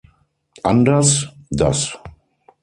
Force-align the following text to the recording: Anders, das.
Anders, 0.63 1.29
das. 1.51 1.95